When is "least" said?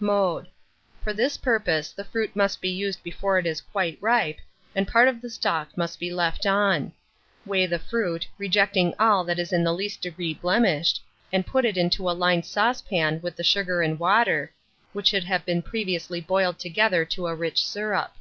9.74-10.00